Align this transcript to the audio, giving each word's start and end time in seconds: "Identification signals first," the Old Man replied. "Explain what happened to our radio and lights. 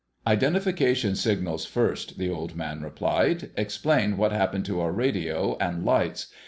"Identification 0.25 1.13
signals 1.13 1.67
first," 1.67 2.17
the 2.17 2.27
Old 2.27 2.55
Man 2.55 2.81
replied. 2.81 3.51
"Explain 3.55 4.17
what 4.17 4.31
happened 4.31 4.65
to 4.65 4.81
our 4.81 4.91
radio 4.91 5.57
and 5.59 5.85
lights. 5.85 6.25